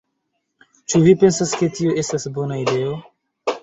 Ĉu 0.93 1.01
vi 1.05 1.15
pensas 1.25 1.53
ke 1.61 1.71
tio 1.79 1.97
estas 2.05 2.29
bona 2.41 2.63
ideo?" 2.67 3.01